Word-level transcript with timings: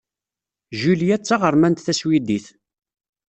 Julia 0.81 1.15
d 1.17 1.23
taɣermant 1.23 1.83
taswidit. 1.85 2.45